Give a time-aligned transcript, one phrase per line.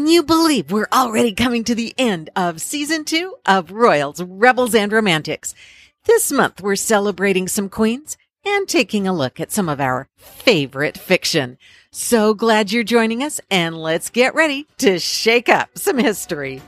[0.00, 4.74] Can you believe we're already coming to the end of season two of Royals, Rebels,
[4.74, 5.54] and Romantics?
[6.06, 10.96] This month we're celebrating some queens and taking a look at some of our favorite
[10.96, 11.58] fiction.
[11.90, 16.62] So glad you're joining us and let's get ready to shake up some history.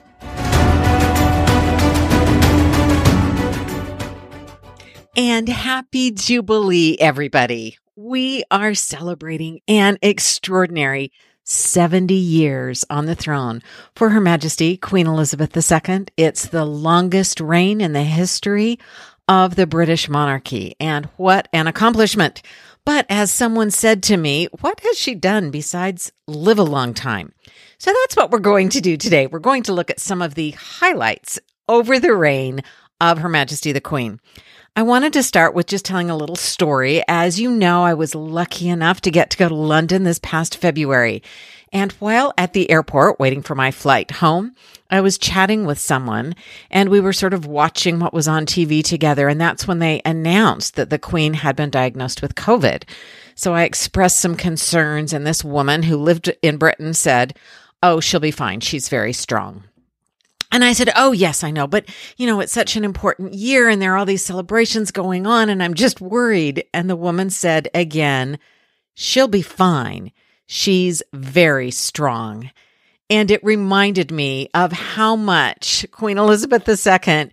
[5.16, 7.78] And happy Jubilee, everybody.
[7.96, 11.12] We are celebrating an extraordinary
[11.44, 13.62] 70 years on the throne
[13.94, 16.06] for Her Majesty Queen Elizabeth II.
[16.16, 18.78] It's the longest reign in the history
[19.28, 20.76] of the British monarchy.
[20.78, 22.42] And what an accomplishment!
[22.84, 27.32] But as someone said to me, what has she done besides live a long time?
[27.78, 29.26] So that's what we're going to do today.
[29.26, 32.62] We're going to look at some of the highlights over the reign
[33.00, 34.20] of Her Majesty the Queen.
[34.74, 37.02] I wanted to start with just telling a little story.
[37.06, 40.56] As you know, I was lucky enough to get to go to London this past
[40.56, 41.22] February.
[41.74, 44.54] And while at the airport waiting for my flight home,
[44.90, 46.34] I was chatting with someone
[46.70, 49.28] and we were sort of watching what was on TV together.
[49.28, 52.84] And that's when they announced that the Queen had been diagnosed with COVID.
[53.34, 57.36] So I expressed some concerns and this woman who lived in Britain said,
[57.82, 58.60] Oh, she'll be fine.
[58.60, 59.64] She's very strong.
[60.52, 61.66] And I said, Oh, yes, I know.
[61.66, 61.86] But,
[62.18, 65.48] you know, it's such an important year and there are all these celebrations going on
[65.48, 66.64] and I'm just worried.
[66.72, 68.38] And the woman said again,
[68.94, 70.12] She'll be fine.
[70.46, 72.50] She's very strong.
[73.08, 77.30] And it reminded me of how much Queen Elizabeth II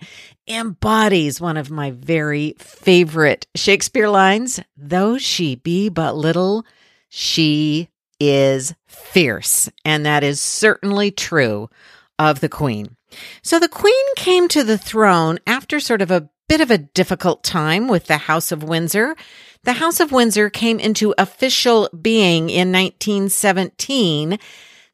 [0.48, 4.60] embodies one of my very favorite Shakespeare lines.
[4.78, 6.66] Though she be but little,
[7.10, 9.70] she is fierce.
[9.84, 11.70] And that is certainly true
[12.18, 12.96] of the Queen.
[13.42, 17.44] So the Queen came to the throne after sort of a bit of a difficult
[17.44, 19.16] time with the House of Windsor.
[19.64, 24.40] The House of Windsor came into official being in 1917.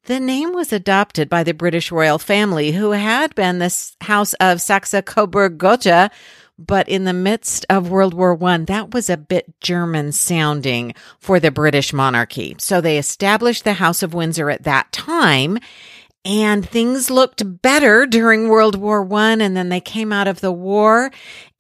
[0.06, 4.62] The name was adopted by the British royal family, who had been the House of
[4.62, 6.12] Saxe Coburg Gotha,
[6.58, 11.40] but in the midst of World War One, that was a bit German sounding for
[11.40, 12.56] the British monarchy.
[12.60, 15.58] So they established the House of Windsor at that time
[16.26, 20.52] and things looked better during World War One, and then they came out of the
[20.52, 21.12] war,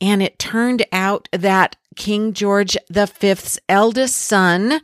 [0.01, 4.81] and it turned out that King George V's eldest son,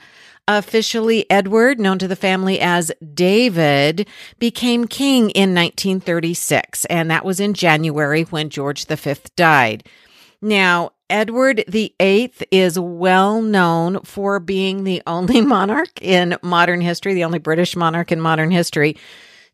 [0.48, 7.40] officially Edward, known to the family as David, became king in 1936, and that was
[7.40, 9.84] in January when George V died.
[10.44, 17.24] Now, Edward VIII is well known for being the only monarch in modern history, the
[17.24, 18.96] only British monarch in modern history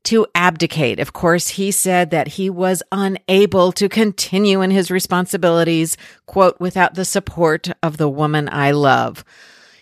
[0.03, 0.99] to abdicate.
[0.99, 6.95] Of course, he said that he was unable to continue in his responsibilities, quote, without
[6.95, 9.25] the support of the woman I love.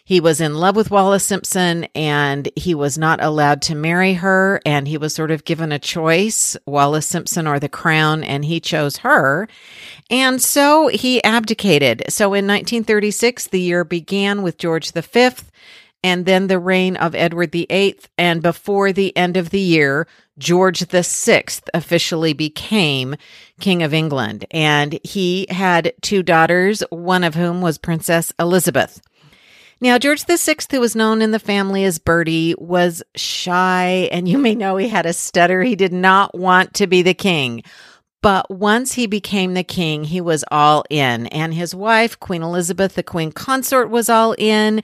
[0.07, 4.61] He was in love with Wallis Simpson and he was not allowed to marry her.
[4.63, 8.59] And he was sort of given a choice, Wallis Simpson or the crown, and he
[8.59, 9.47] chose her.
[10.11, 12.03] And so he abdicated.
[12.09, 15.31] So in 1936, the year began with George V
[16.05, 17.97] and then the reign of Edward VIII.
[18.15, 20.05] And before the end of the year,
[20.37, 23.15] George VI officially became
[23.59, 24.45] King of England.
[24.51, 29.01] And he had two daughters, one of whom was Princess Elizabeth.
[29.81, 34.37] Now, George VI, who was known in the family as Bertie, was shy, and you
[34.37, 35.63] may know he had a stutter.
[35.63, 37.63] He did not want to be the king.
[38.25, 41.27] But once he became the king, he was all in.
[41.27, 44.81] And his wife, Queen Elizabeth, the queen consort, was all in.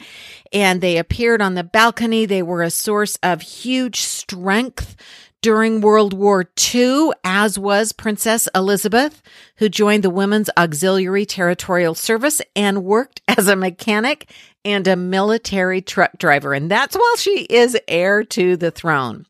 [0.54, 2.28] And they appeared on the balcony.
[2.28, 4.96] They were a source of huge strength
[5.42, 9.24] during World War II, as was Princess Elizabeth,
[9.56, 14.32] who joined the Women's Auxiliary Territorial Service and worked as a mechanic
[14.64, 16.54] and a military truck driver.
[16.54, 19.26] And that's while she is heir to the throne.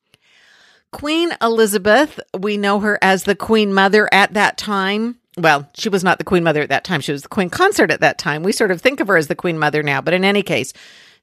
[0.91, 5.17] Queen Elizabeth, we know her as the Queen Mother at that time.
[5.37, 6.99] Well, she was not the Queen Mother at that time.
[6.99, 8.43] She was the Queen Consort at that time.
[8.43, 10.01] We sort of think of her as the Queen Mother now.
[10.01, 10.73] But in any case,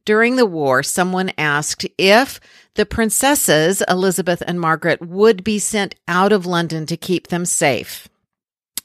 [0.06, 2.40] during the war, someone asked if
[2.74, 8.08] the princesses, Elizabeth and Margaret, would be sent out of London to keep them safe.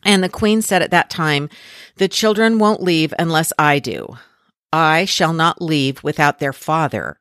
[0.03, 1.47] And the Queen said at that time,
[1.95, 4.17] The children won't leave unless I do.
[4.73, 7.19] I shall not leave without their father,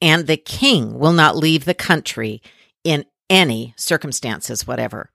[0.00, 2.40] and the King will not leave the country
[2.84, 5.10] in any circumstances whatever.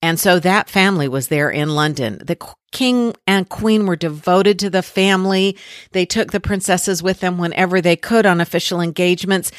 [0.00, 2.18] And so that family was there in London.
[2.24, 2.36] The
[2.72, 5.56] king and queen were devoted to the family.
[5.92, 9.52] They took the princesses with them whenever they could on official engagements.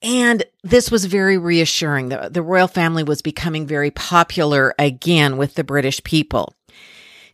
[0.00, 2.08] And this was very reassuring.
[2.08, 6.54] The, the royal family was becoming very popular again with the British people.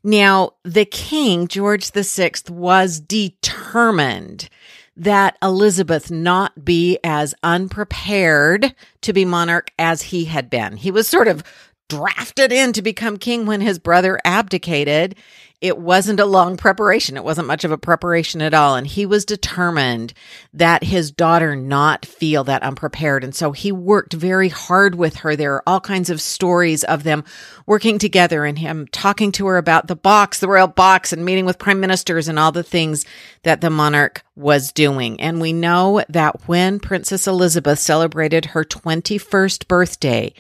[0.03, 4.49] Now, the king, George VI, was determined
[4.97, 10.77] that Elizabeth not be as unprepared to be monarch as he had been.
[10.77, 11.45] He was sort of
[11.89, 15.15] drafted in to become king when his brother abdicated.
[15.63, 17.17] It wasn't a long preparation.
[17.17, 18.77] It wasn't much of a preparation at all.
[18.77, 20.13] And he was determined
[20.53, 23.25] that his daughter not feel that unprepared.
[23.25, 25.35] And so he worked very hard with her.
[25.35, 27.25] There are all kinds of stories of them
[27.65, 31.47] working together and him talking to her about the box, the royal box and meeting
[31.47, 33.07] with prime ministers and all the things
[33.43, 35.19] that the monarch was doing.
[35.23, 40.35] And we know that when Princess Elizabeth celebrated her 21st birthday,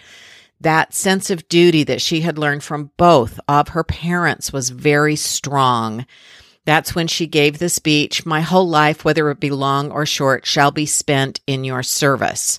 [0.60, 5.16] that sense of duty that she had learned from both of her parents was very
[5.16, 6.06] strong.
[6.64, 10.46] That's when she gave the speech, My whole life, whether it be long or short,
[10.46, 12.58] shall be spent in your service.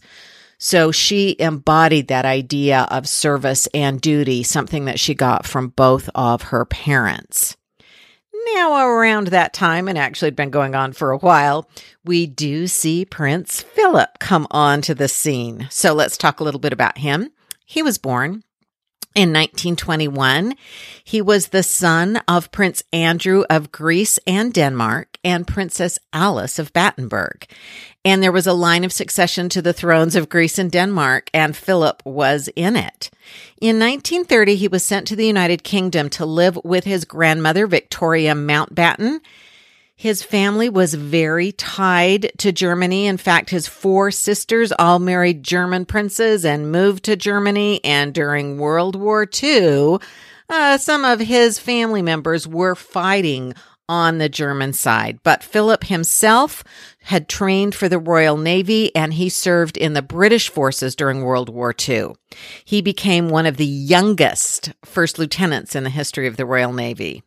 [0.58, 6.10] So she embodied that idea of service and duty, something that she got from both
[6.16, 7.58] of her parents.
[8.56, 11.70] Now, around that time, and actually had been going on for a while,
[12.06, 15.68] we do see Prince Philip come onto the scene.
[15.70, 17.30] So let's talk a little bit about him.
[17.70, 18.44] He was born
[19.14, 20.56] in 1921.
[21.04, 26.72] He was the son of Prince Andrew of Greece and Denmark and Princess Alice of
[26.72, 27.46] Battenberg.
[28.06, 31.58] And there was a line of succession to the thrones of Greece and Denmark, and
[31.58, 33.10] Philip was in it.
[33.60, 38.34] In 1930, he was sent to the United Kingdom to live with his grandmother, Victoria
[38.34, 39.20] Mountbatten
[39.98, 43.08] his family was very tied to Germany.
[43.08, 47.84] In fact, his four sisters all married German princes and moved to Germany.
[47.84, 49.98] And during World War II,
[50.50, 53.56] uh, some of his family members were fighting
[53.90, 55.20] on the German side.
[55.24, 56.64] But Philip himself
[57.00, 61.50] had trained for the Royal Navy and he served in the British forces during World
[61.50, 62.10] War II.
[62.64, 67.24] He became one of the youngest first lieutenants in the history of the Royal Navy.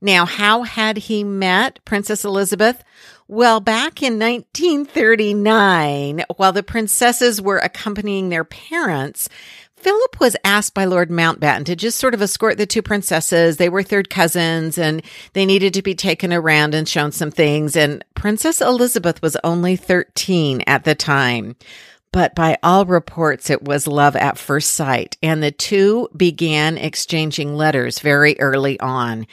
[0.00, 2.84] Now, how had he met Princess Elizabeth?
[3.26, 9.28] Well, back in 1939, while the princesses were accompanying their parents,
[9.76, 13.56] Philip was asked by Lord Mountbatten to just sort of escort the two princesses.
[13.56, 15.02] They were third cousins and
[15.34, 17.76] they needed to be taken around and shown some things.
[17.76, 21.54] And Princess Elizabeth was only 13 at the time.
[22.10, 25.16] But by all reports, it was love at first sight.
[25.22, 29.26] And the two began exchanging letters very early on.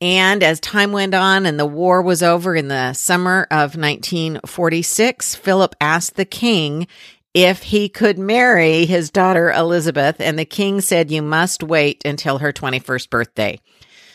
[0.00, 5.34] And as time went on and the war was over in the summer of 1946,
[5.34, 6.86] Philip asked the king
[7.34, 10.20] if he could marry his daughter Elizabeth.
[10.20, 13.60] And the king said, You must wait until her 21st birthday.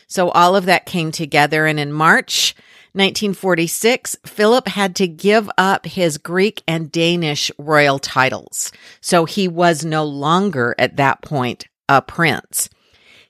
[0.07, 1.65] So all of that came together.
[1.65, 2.55] And in March
[2.93, 8.71] 1946, Philip had to give up his Greek and Danish royal titles.
[9.01, 12.69] So he was no longer at that point a prince.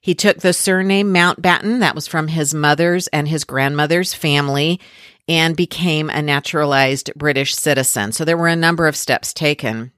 [0.03, 4.81] He took the surname Mountbatten, that was from his mother's and his grandmother's family,
[5.29, 8.11] and became a naturalized British citizen.
[8.11, 9.93] So there were a number of steps taken.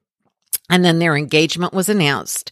[0.70, 2.52] And then their engagement was announced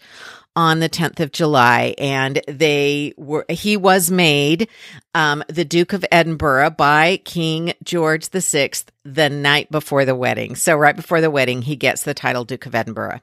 [0.55, 4.67] on the 10th of July and they were, he was made,
[5.13, 8.71] um, the Duke of Edinburgh by King George VI
[9.03, 10.55] the night before the wedding.
[10.55, 13.21] So right before the wedding, he gets the title Duke of Edinburgh.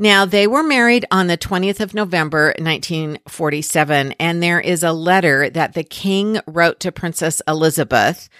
[0.00, 5.50] Now, they were married on the 20th of November, 1947, and there is a letter
[5.50, 8.30] that the king wrote to Princess Elizabeth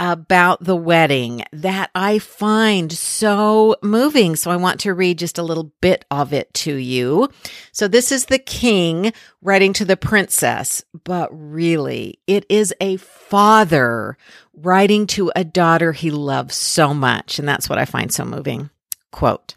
[0.00, 4.34] about the wedding that I find so moving.
[4.34, 7.28] So I want to read just a little bit of it to you.
[7.70, 14.18] So this is the king writing to the princess, but really it is a father
[14.52, 17.38] writing to a daughter he loves so much.
[17.38, 18.70] And that's what I find so moving.
[19.12, 19.54] Quote,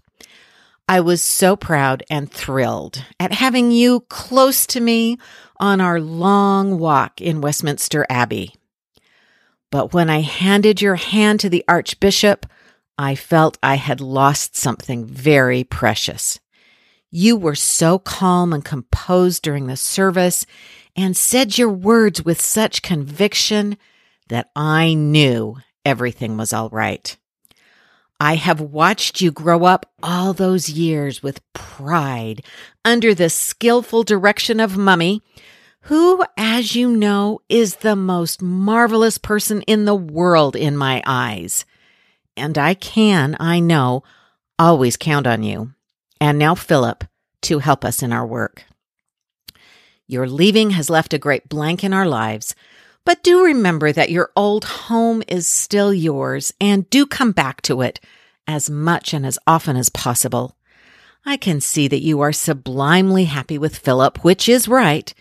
[0.87, 5.17] I was so proud and thrilled at having you close to me
[5.57, 8.55] on our long walk in Westminster Abbey.
[9.71, 12.45] But when I handed your hand to the Archbishop,
[12.97, 16.39] I felt I had lost something very precious.
[17.09, 20.45] You were so calm and composed during the service
[20.95, 23.77] and said your words with such conviction
[24.29, 27.17] that I knew everything was all right.
[28.21, 32.45] I have watched you grow up all those years with pride
[32.85, 35.23] under the skillful direction of Mummy,
[35.85, 41.65] who, as you know, is the most marvelous person in the world in my eyes.
[42.37, 44.03] And I can, I know,
[44.59, 45.73] always count on you.
[46.19, 47.03] And now Philip
[47.41, 48.65] to help us in our work.
[50.05, 52.53] Your leaving has left a great blank in our lives,
[53.05, 57.81] but do remember that your old home is still yours and do come back to
[57.81, 57.99] it
[58.47, 60.55] as much and as often as possible.
[61.25, 65.13] I can see that you are sublimely happy with Philip, which is right,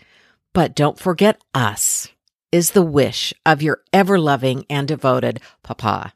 [0.53, 2.09] but don't forget us
[2.51, 6.13] is the wish of your ever loving and devoted papa.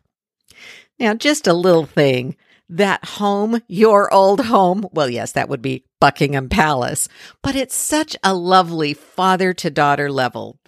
[1.00, 2.36] Now, just a little thing
[2.68, 7.08] that home, your old home, well, yes, that would be Buckingham Palace,
[7.42, 10.60] but it's such a lovely father to daughter level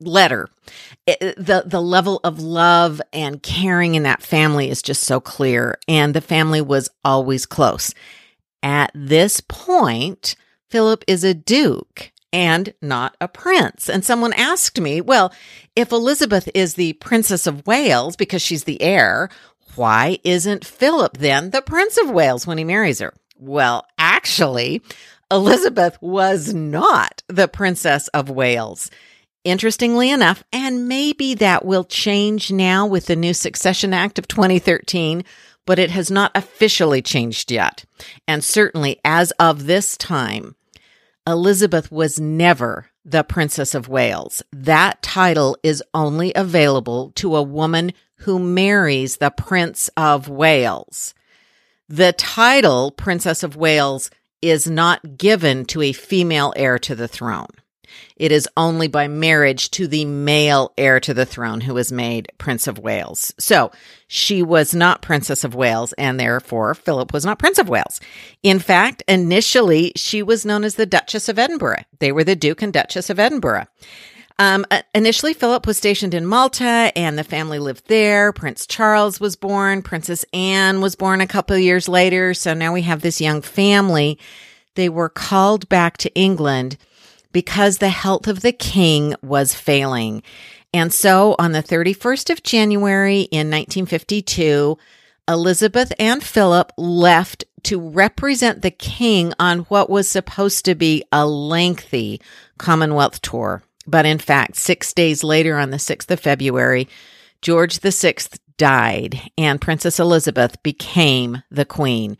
[0.00, 0.48] letter.
[1.06, 5.78] It, the the level of love and caring in that family is just so clear
[5.88, 7.94] and the family was always close.
[8.62, 10.36] At this point,
[10.68, 13.88] Philip is a duke and not a prince.
[13.88, 15.32] And someone asked me, well,
[15.74, 19.30] if Elizabeth is the Princess of Wales because she's the heir,
[19.76, 23.14] why isn't Philip then the Prince of Wales when he marries her?
[23.38, 24.82] Well, actually,
[25.30, 28.90] Elizabeth was not the Princess of Wales.
[29.46, 35.22] Interestingly enough, and maybe that will change now with the new Succession Act of 2013,
[35.64, 37.84] but it has not officially changed yet.
[38.26, 40.56] And certainly as of this time,
[41.28, 44.42] Elizabeth was never the Princess of Wales.
[44.52, 51.14] That title is only available to a woman who marries the Prince of Wales.
[51.88, 54.10] The title Princess of Wales
[54.42, 57.46] is not given to a female heir to the throne.
[58.16, 62.30] It is only by marriage to the male heir to the throne who is made
[62.38, 63.34] Prince of Wales.
[63.38, 63.70] So
[64.08, 68.00] she was not Princess of Wales, and therefore Philip was not Prince of Wales.
[68.42, 71.84] In fact, initially she was known as the Duchess of Edinburgh.
[71.98, 73.66] They were the Duke and Duchess of Edinburgh.
[74.38, 78.32] Um, uh, initially, Philip was stationed in Malta and the family lived there.
[78.32, 79.82] Prince Charles was born.
[79.82, 82.34] Princess Anne was born a couple of years later.
[82.34, 84.18] So now we have this young family.
[84.74, 86.76] They were called back to England
[87.36, 90.22] because the health of the king was failing.
[90.72, 94.78] And so on the 31st of January in 1952,
[95.28, 101.26] Elizabeth and Philip left to represent the king on what was supposed to be a
[101.26, 102.22] lengthy
[102.56, 103.62] Commonwealth tour.
[103.86, 106.88] But in fact, six days later, on the 6th of February,
[107.42, 108.14] George VI
[108.56, 112.16] died and Princess Elizabeth became the queen.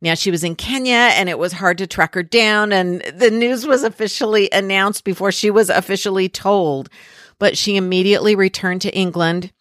[0.00, 3.30] Now she was in Kenya and it was hard to track her down and the
[3.30, 6.88] news was officially announced before she was officially told.
[7.38, 9.52] But she immediately returned to England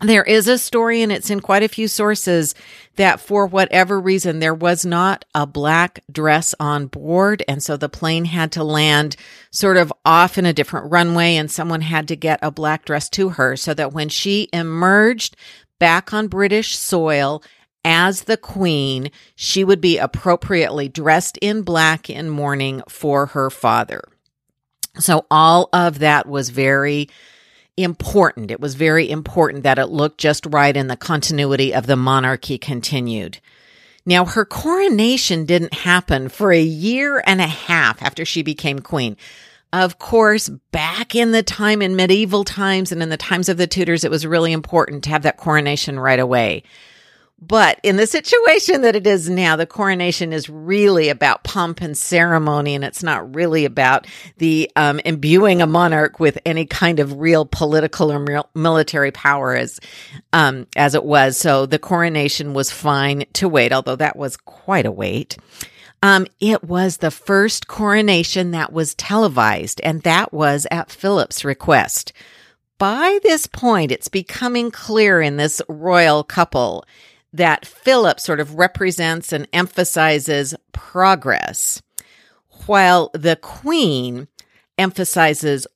[0.00, 2.54] there is a story, and it's in quite a few sources,
[2.96, 7.42] that for whatever reason, there was not a black dress on board.
[7.46, 9.16] And so the plane had to land
[9.50, 13.08] sort of off in a different runway, and someone had to get a black dress
[13.10, 15.36] to her so that when she emerged
[15.78, 17.42] back on British soil
[17.84, 24.02] as the queen, she would be appropriately dressed in black in mourning for her father.
[24.98, 27.08] So all of that was very
[27.76, 28.50] important.
[28.50, 32.58] It was very important that it looked just right and the continuity of the monarchy
[32.58, 33.40] continued.
[34.06, 39.16] Now, her coronation didn't happen for a year and a half after she became queen.
[39.72, 43.66] Of course, back in the time in medieval times and in the times of the
[43.66, 46.62] Tudors, it was really important to have that coronation right away.
[47.46, 51.96] But in the situation that it is now, the coronation is really about pomp and
[51.96, 54.06] ceremony, and it's not really about
[54.38, 59.78] the um, imbuing a monarch with any kind of real political or military power as
[60.32, 61.36] um, as it was.
[61.36, 65.36] So the coronation was fine to wait, although that was quite a wait.
[66.02, 72.12] Um, it was the first coronation that was televised, and that was at Philip's request.
[72.78, 76.84] By this point, it's becoming clear in this royal couple
[77.34, 81.82] that Philip sort of represents and emphasizes progress,
[82.66, 84.28] while the queen
[84.78, 85.66] emphasizes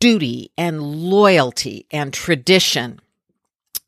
[0.00, 3.00] duty and loyalty and tradition.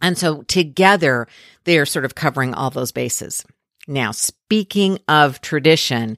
[0.00, 1.26] And so together
[1.64, 3.44] they are sort of covering all those bases.
[3.88, 6.16] Now, speaking of tradition,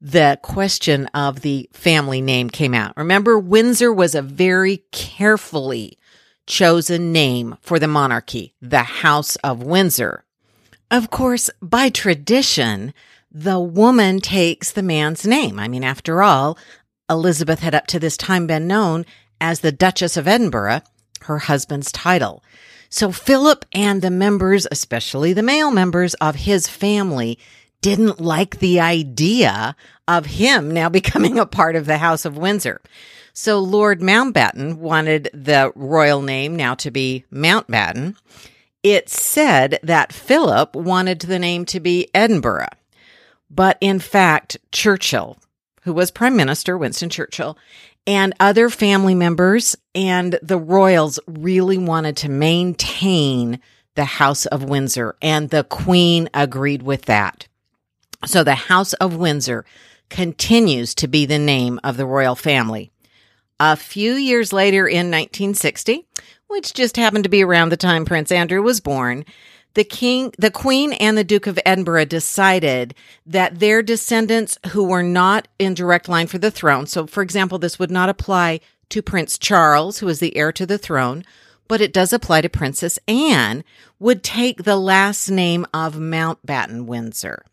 [0.00, 2.96] the question of the family name came out.
[2.96, 5.96] Remember, Windsor was a very carefully
[6.46, 10.24] chosen name for the monarchy, the House of Windsor.
[10.90, 12.94] Of course, by tradition,
[13.30, 15.58] the woman takes the man's name.
[15.58, 16.56] I mean, after all,
[17.10, 19.04] Elizabeth had up to this time been known
[19.40, 20.82] as the Duchess of Edinburgh,
[21.22, 22.42] her husband's title.
[22.88, 27.38] So Philip and the members, especially the male members of his family,
[27.80, 29.76] didn't like the idea
[30.08, 32.80] of him now becoming a part of the House of Windsor.
[33.38, 38.16] So Lord Mountbatten wanted the royal name now to be Mountbatten.
[38.82, 42.70] It said that Philip wanted the name to be Edinburgh.
[43.50, 45.36] But in fact, Churchill,
[45.82, 47.58] who was Prime Minister, Winston Churchill,
[48.06, 53.60] and other family members and the royals really wanted to maintain
[53.96, 57.48] the House of Windsor, and the Queen agreed with that.
[58.24, 59.66] So the House of Windsor
[60.08, 62.92] continues to be the name of the royal family.
[63.58, 66.06] A few years later in 1960,
[66.46, 69.24] which just happened to be around the time Prince Andrew was born,
[69.72, 72.94] the king, the queen and the duke of Edinburgh decided
[73.26, 76.86] that their descendants who were not in direct line for the throne.
[76.86, 78.60] So, for example, this would not apply
[78.90, 81.24] to Prince Charles, who is the heir to the throne,
[81.68, 83.64] but it does apply to Princess Anne,
[83.98, 87.44] would take the last name of Mountbatten Windsor.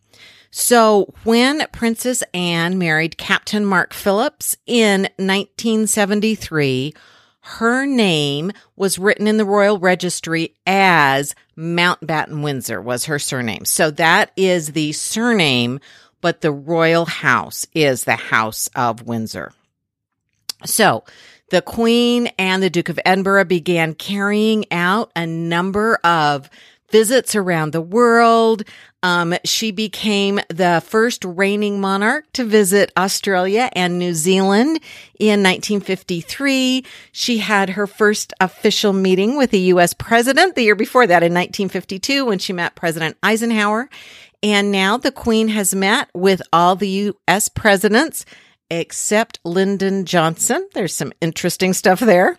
[0.55, 6.93] So when Princess Anne married Captain Mark Phillips in 1973,
[7.39, 13.65] her name was written in the royal registry as Mountbatten Windsor was her surname.
[13.65, 15.79] So that is the surname,
[16.21, 19.53] but the royal house is the House of Windsor.
[20.65, 21.03] So
[21.49, 26.47] the Queen and the Duke of Edinburgh began carrying out a number of
[26.93, 28.61] visits around the world.
[29.01, 34.79] Um, she became the first reigning monarch to visit Australia and New Zealand
[35.17, 36.85] in 1953.
[37.11, 39.95] She had her first official meeting with the U.S.
[39.95, 43.89] president the year before that in 1952 when she met President Eisenhower.
[44.43, 47.49] And now the Queen has met with all the U.S.
[47.49, 48.23] presidents
[48.79, 50.67] except Lyndon Johnson.
[50.73, 52.37] There's some interesting stuff there.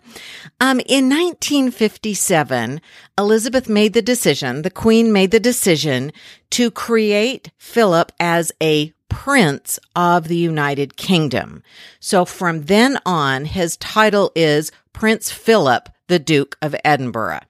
[0.59, 2.81] Um, in 1957,
[3.17, 6.11] Elizabeth made the decision, the Queen made the decision
[6.51, 11.63] to create Philip as a Prince of the United Kingdom.
[11.99, 17.41] So from then on, his title is Prince Philip, the Duke of Edinburgh.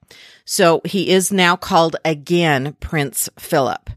[0.46, 3.90] So he is now called again Prince Philip.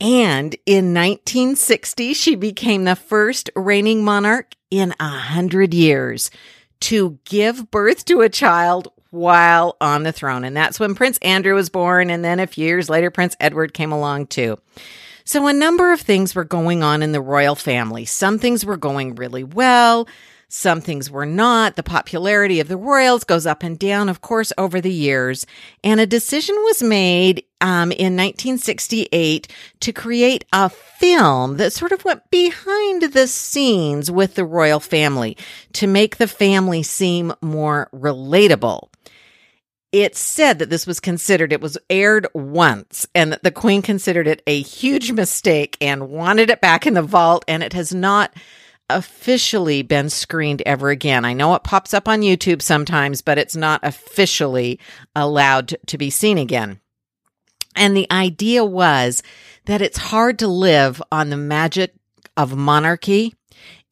[0.00, 6.30] And in 1960, she became the first reigning monarch in a hundred years
[6.80, 10.44] to give birth to a child while on the throne.
[10.44, 12.08] And that's when Prince Andrew was born.
[12.10, 14.58] And then a few years later, Prince Edward came along too.
[15.24, 18.04] So a number of things were going on in the royal family.
[18.04, 20.08] Some things were going really well.
[20.52, 21.76] Some things were not.
[21.76, 25.46] The popularity of the royals goes up and down, of course, over the years.
[25.84, 29.46] And a decision was made um, in 1968
[29.78, 35.36] to create a film that sort of went behind the scenes with the royal family
[35.74, 38.88] to make the family seem more relatable
[39.92, 44.28] it's said that this was considered, it was aired once and that the queen considered
[44.28, 47.44] it a huge mistake and wanted it back in the vault.
[47.48, 48.32] And it has not
[48.96, 51.24] officially been screened ever again.
[51.24, 54.78] I know it pops up on YouTube sometimes, but it's not officially
[55.14, 56.80] allowed to be seen again.
[57.76, 59.22] And the idea was
[59.66, 61.94] that it's hard to live on the magic
[62.36, 63.34] of monarchy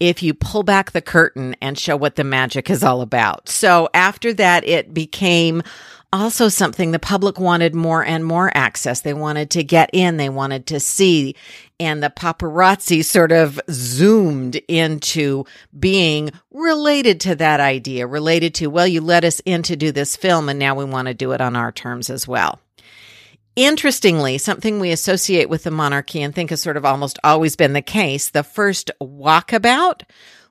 [0.00, 3.48] if you pull back the curtain and show what the magic is all about.
[3.48, 5.62] So after that, it became
[6.12, 9.00] also something the public wanted more and more access.
[9.00, 11.34] They wanted to get in, they wanted to see.
[11.80, 15.44] And the paparazzi sort of zoomed into
[15.78, 20.16] being related to that idea, related to, well, you let us in to do this
[20.16, 22.60] film and now we want to do it on our terms as well.
[23.54, 27.72] Interestingly, something we associate with the monarchy and think has sort of almost always been
[27.72, 30.02] the case, the first walkabout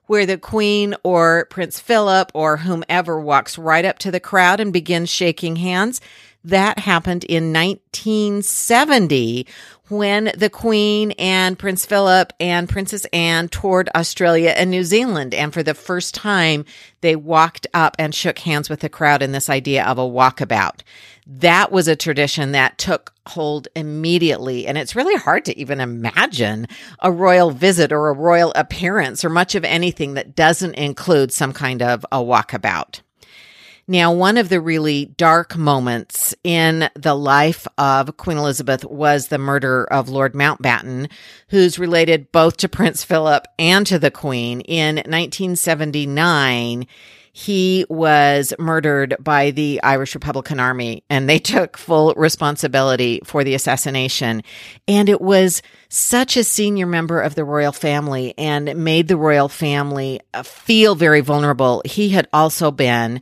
[0.08, 4.72] where the queen or Prince Philip or whomever walks right up to the crowd and
[4.72, 6.00] begins shaking hands.
[6.48, 9.46] That happened in 1970
[9.88, 15.34] when the Queen and Prince Philip and Princess Anne toured Australia and New Zealand.
[15.34, 16.64] And for the first time,
[17.02, 20.80] they walked up and shook hands with the crowd in this idea of a walkabout
[21.30, 24.66] that was a tradition that took hold immediately.
[24.66, 26.66] And it's really hard to even imagine
[27.00, 31.52] a royal visit or a royal appearance or much of anything that doesn't include some
[31.52, 33.02] kind of a walkabout.
[33.90, 39.38] Now, one of the really dark moments in the life of Queen Elizabeth was the
[39.38, 41.10] murder of Lord Mountbatten,
[41.48, 44.60] who's related both to Prince Philip and to the Queen.
[44.60, 46.86] In 1979,
[47.32, 53.54] he was murdered by the Irish Republican Army and they took full responsibility for the
[53.54, 54.42] assassination.
[54.86, 59.48] And it was such a senior member of the royal family and made the royal
[59.48, 61.82] family feel very vulnerable.
[61.84, 63.20] He had also been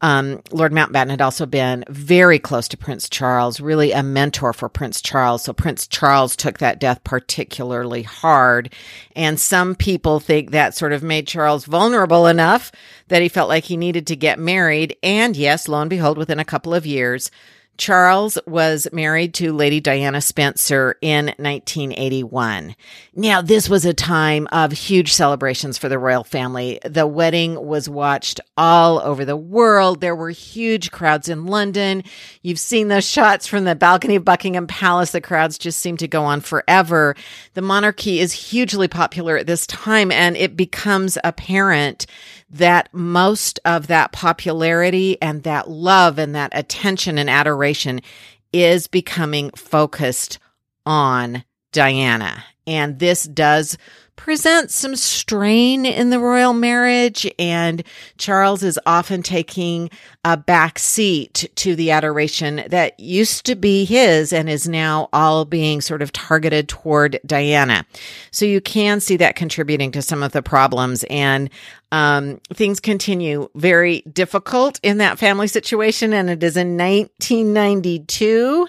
[0.00, 4.68] um, Lord Mountbatten had also been very close to Prince Charles, really a mentor for
[4.68, 5.42] Prince Charles.
[5.42, 8.72] So Prince Charles took that death particularly hard.
[9.16, 12.70] And some people think that sort of made Charles vulnerable enough
[13.08, 14.96] that he felt like he needed to get married.
[15.02, 17.32] And yes, lo and behold, within a couple of years,
[17.78, 22.74] Charles was married to Lady Diana Spencer in 1981.
[23.14, 26.80] Now, this was a time of huge celebrations for the royal family.
[26.84, 30.00] The wedding was watched all over the world.
[30.00, 32.02] There were huge crowds in London.
[32.42, 35.12] You've seen those shots from the balcony of Buckingham Palace.
[35.12, 37.14] The crowds just seem to go on forever.
[37.54, 42.06] The monarchy is hugely popular at this time, and it becomes apparent
[42.50, 48.00] that most of that popularity and that love and that attention and adoration
[48.52, 50.38] is becoming focused
[50.86, 52.44] on Diana.
[52.66, 53.76] And this does
[54.18, 57.82] presents some strain in the royal marriage, and
[58.18, 59.88] Charles is often taking
[60.24, 65.44] a back seat to the adoration that used to be his and is now all
[65.44, 67.86] being sort of targeted toward Diana.
[68.32, 71.48] So you can see that contributing to some of the problems, and
[71.92, 76.12] um, things continue very difficult in that family situation.
[76.12, 78.68] And it is in 1992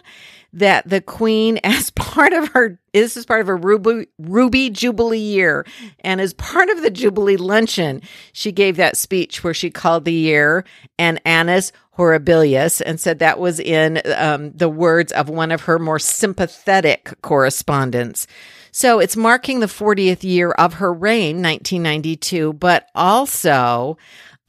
[0.53, 5.17] that the queen, as part of her, this is part of her ruby, ruby jubilee
[5.19, 5.65] year,
[6.01, 8.01] and as part of the jubilee luncheon,
[8.33, 10.65] she gave that speech where she called the year
[10.97, 15.77] an annus horribilis and said that was in um, the words of one of her
[15.77, 18.25] more sympathetic correspondents.
[18.71, 23.97] So it's marking the 40th year of her reign, 1992, but also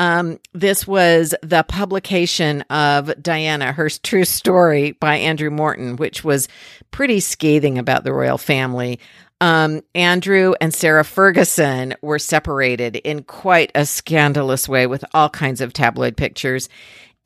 [0.00, 6.48] um, this was the publication of Diana, her true story by Andrew Morton, which was
[6.90, 8.98] pretty scathing about the royal family.
[9.42, 15.60] Um, Andrew and Sarah Ferguson were separated in quite a scandalous way with all kinds
[15.60, 16.70] of tabloid pictures.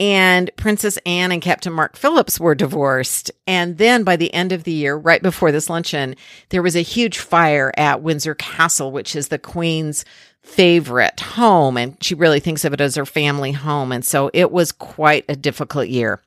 [0.00, 3.30] And Princess Anne and Captain Mark Phillips were divorced.
[3.46, 6.16] And then by the end of the year, right before this luncheon,
[6.48, 10.04] there was a huge fire at Windsor Castle, which is the Queen's
[10.44, 11.76] favorite home.
[11.76, 13.90] And she really thinks of it as her family home.
[13.90, 16.22] And so it was quite a difficult year.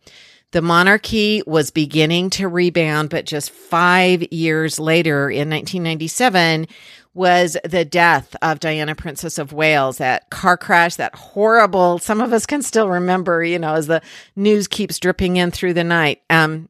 [0.51, 6.67] The monarchy was beginning to rebound, but just five years later in 1997
[7.13, 12.31] was the death of Diana, Princess of Wales, that car crash, that horrible, some of
[12.31, 14.01] us can still remember, you know, as the
[14.35, 16.21] news keeps dripping in through the night.
[16.29, 16.69] Um,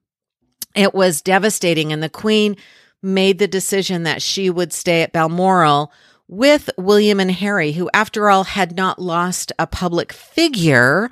[0.73, 1.91] it was devastating.
[1.91, 2.55] And the Queen
[3.03, 5.91] made the decision that she would stay at Balmoral
[6.27, 11.09] with William and Harry, who, after all, had not lost a public figure,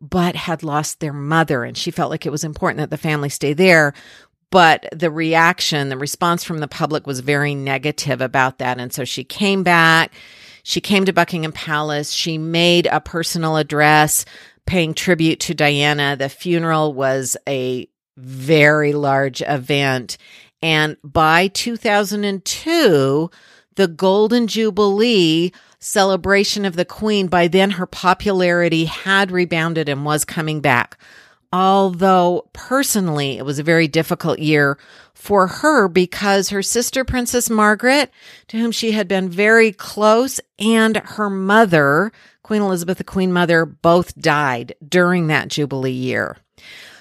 [0.00, 1.64] but had lost their mother.
[1.64, 3.94] And she felt like it was important that the family stay there.
[4.50, 8.78] But the reaction, the response from the public was very negative about that.
[8.78, 10.12] And so she came back.
[10.62, 12.12] She came to Buckingham Palace.
[12.12, 14.24] She made a personal address
[14.66, 16.16] paying tribute to Diana.
[16.16, 20.18] The funeral was a very large event.
[20.60, 23.30] And by 2002,
[23.76, 30.24] the Golden Jubilee celebration of the Queen, by then her popularity had rebounded and was
[30.24, 30.98] coming back.
[31.52, 34.78] Although personally, it was a very difficult year
[35.12, 38.10] for her because her sister, Princess Margaret,
[38.48, 42.10] to whom she had been very close, and her mother,
[42.42, 46.38] Queen Elizabeth, the Queen Mother, both died during that Jubilee year.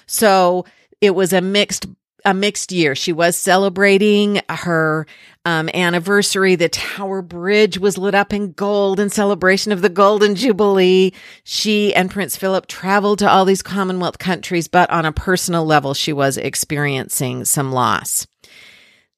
[0.06, 0.66] So
[1.00, 1.86] it was a mixed
[2.26, 2.96] a mixed year.
[2.96, 5.06] She was celebrating her
[5.46, 6.56] um, anniversary.
[6.56, 11.14] The Tower Bridge was lit up in gold in celebration of the Golden Jubilee.
[11.44, 15.94] She and Prince Philip traveled to all these Commonwealth countries, but on a personal level,
[15.94, 18.28] she was experiencing some loss.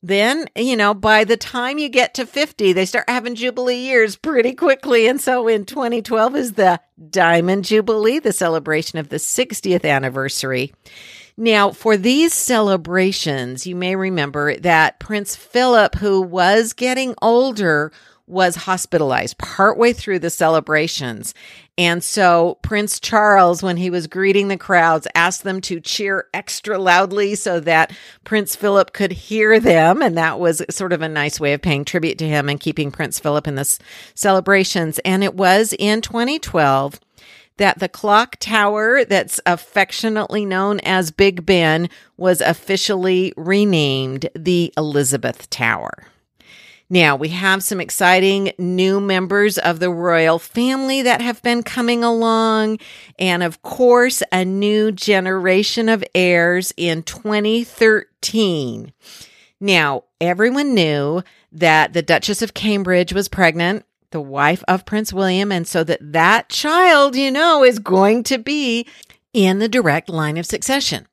[0.05, 4.17] Then, you know, by the time you get to 50, they start having Jubilee years
[4.17, 5.07] pretty quickly.
[5.07, 10.73] And so in 2012 is the Diamond Jubilee, the celebration of the 60th anniversary.
[11.35, 17.91] Now, for these celebrations, you may remember that Prince Philip, who was getting older,
[18.27, 21.33] was hospitalized partway through the celebrations.
[21.77, 26.77] And so Prince Charles, when he was greeting the crowds, asked them to cheer extra
[26.77, 27.91] loudly so that
[28.23, 30.01] Prince Philip could hear them.
[30.01, 32.91] And that was sort of a nice way of paying tribute to him and keeping
[32.91, 33.79] Prince Philip in the
[34.13, 34.99] celebrations.
[34.99, 36.99] And it was in 2012
[37.57, 45.49] that the clock tower that's affectionately known as Big Ben was officially renamed the Elizabeth
[45.49, 46.05] Tower.
[46.89, 52.03] Now, we have some exciting new members of the royal family that have been coming
[52.03, 52.77] along.
[53.17, 58.93] And of course, a new generation of heirs in 2013.
[59.59, 65.51] Now, everyone knew that the Duchess of Cambridge was pregnant the wife of Prince William.
[65.51, 68.87] And so that that child, you know, is going to be
[69.33, 71.07] in the direct line of succession.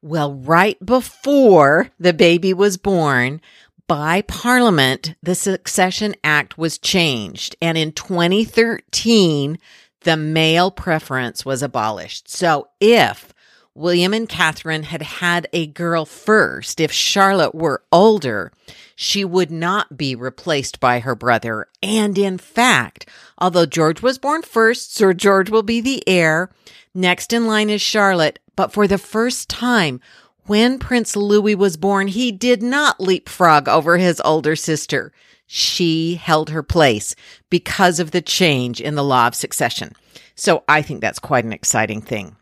[0.00, 3.42] Well, right before the baby was born,
[3.86, 7.56] by Parliament, the Succession Act was changed.
[7.60, 9.58] And in 2013,
[10.02, 12.30] the male preference was abolished.
[12.30, 13.33] So if
[13.76, 18.52] William and Catherine had had a girl first, if Charlotte were older,
[18.94, 21.66] she would not be replaced by her brother.
[21.82, 26.50] And in fact, although George was born first, Sir George will be the heir.
[26.94, 28.38] Next in line is Charlotte.
[28.54, 30.00] But for the first time,
[30.46, 35.12] when Prince Louis was born, he did not leapfrog over his older sister.
[35.46, 37.14] she held her place
[37.50, 39.92] because of the change in the law of succession.
[40.34, 42.36] So I think that's quite an exciting thing.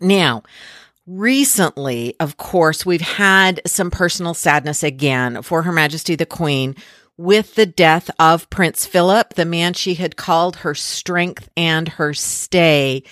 [0.00, 0.42] Now,
[1.06, 6.74] recently, of course, we've had some personal sadness again for Her Majesty the Queen
[7.16, 12.14] with the death of Prince Philip, the man she had called her strength and her
[12.14, 13.02] stay.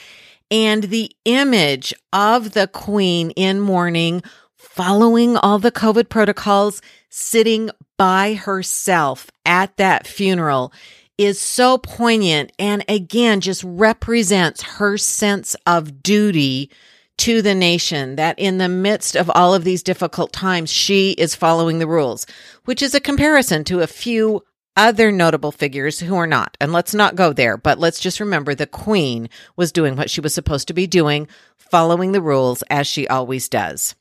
[0.51, 4.23] And the image of the Queen in mourning,
[4.57, 10.73] following all the COVID protocols, sitting by herself at that funeral
[11.19, 16.71] is so poignant and again just represents her sense of duty
[17.19, 21.35] to the nation that in the midst of all of these difficult times, she is
[21.35, 22.27] following the rules,
[22.65, 24.45] which is a comparison to a few
[24.77, 26.57] other notable figures who are not.
[26.61, 30.21] And let's not go there, but let's just remember the queen was doing what she
[30.21, 31.27] was supposed to be doing,
[31.57, 33.97] following the rules as she always does.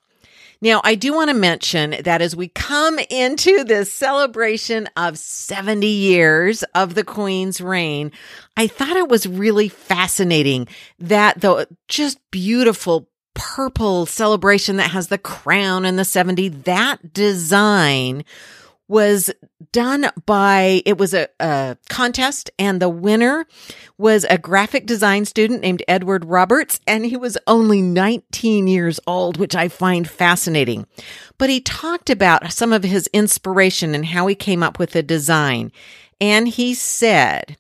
[0.62, 5.86] Now, I do want to mention that as we come into this celebration of 70
[5.86, 8.12] years of the Queen's reign,
[8.56, 10.67] I thought it was really fascinating
[11.00, 18.26] that the just beautiful purple celebration that has the crown and the 70, that design
[18.88, 19.30] was
[19.71, 23.45] done by, it was a, a, contest and the winner
[23.97, 29.38] was a graphic design student named Edward Roberts and he was only 19 years old,
[29.38, 30.88] which I find fascinating.
[31.38, 35.04] But he talked about some of his inspiration and how he came up with the
[35.04, 35.71] design.
[36.21, 37.58] And he said,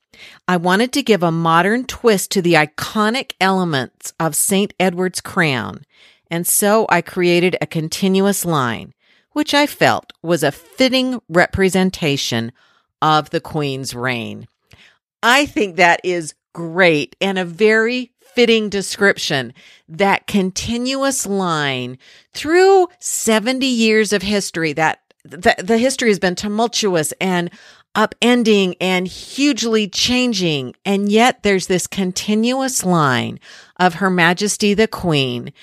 [0.47, 4.73] I wanted to give a modern twist to the iconic elements of St.
[4.79, 5.83] Edward's crown.
[6.31, 8.93] And so I created a continuous line
[9.37, 12.51] which I felt was a fitting representation
[13.03, 14.47] of the Queen's reign.
[15.21, 19.53] I think that is great and a very fitting description.
[19.87, 21.99] That continuous line
[22.33, 27.51] through 70 years of history that the, the history has been tumultuous and
[27.93, 30.73] upending and hugely changing.
[30.83, 33.39] And yet there's this continuous line
[33.79, 35.53] of Her Majesty the Queen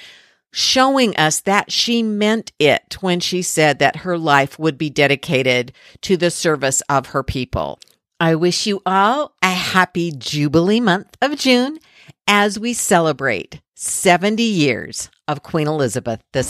[0.55, 5.73] showing us that she meant it when she said that her life would be dedicated
[6.01, 7.81] to the service of her people.
[8.21, 11.81] I wish you all a happy Jubilee month of June
[12.29, 16.43] as we celebrate 70 years of Queen Elizabeth II.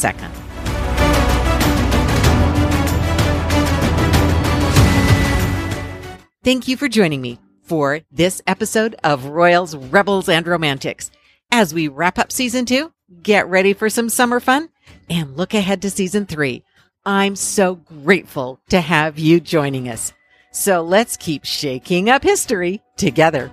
[6.44, 11.10] Thank you for joining me for this episode of Royals, Rebels, and Romantics.
[11.50, 14.68] As we wrap up season two, get ready for some summer fun
[15.08, 16.64] and look ahead to season three.
[17.06, 20.12] I'm so grateful to have you joining us.
[20.52, 23.50] So let's keep shaking up history together.